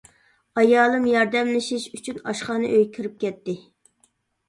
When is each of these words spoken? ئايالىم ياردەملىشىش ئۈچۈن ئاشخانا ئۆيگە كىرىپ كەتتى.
ئايالىم 0.61 1.05
ياردەملىشىش 1.09 1.87
ئۈچۈن 1.91 2.19
ئاشخانا 2.25 2.73
ئۆيگە 2.75 2.91
كىرىپ 2.99 3.25
كەتتى. 3.27 3.61